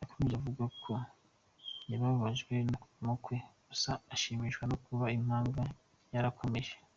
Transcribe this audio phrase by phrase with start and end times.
[0.00, 0.92] Yakomeje avuga ko
[1.90, 3.36] yababajwe no kuvamo kwe,
[3.68, 5.70] gusa ashimishwa no kuba impanga ye
[6.14, 6.72] yarakomeje.